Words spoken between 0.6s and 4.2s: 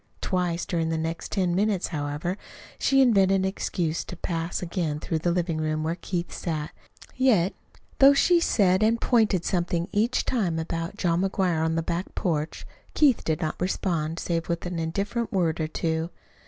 during the next ten minutes, however, she invented an excuse to